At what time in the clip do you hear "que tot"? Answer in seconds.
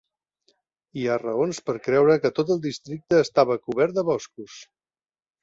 2.23-2.55